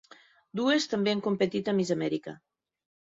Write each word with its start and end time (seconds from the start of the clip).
Dues 0.59 0.87
també 0.93 1.13
han 1.15 1.21
competit 1.27 1.69
a 1.69 1.75
Miss 1.81 1.91
Amèrica. 1.97 2.33